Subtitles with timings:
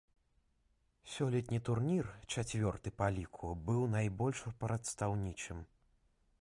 [1.15, 5.59] Сёлетні турнір, чацвёрты па ліку, быў найбольш прадстаўнічым.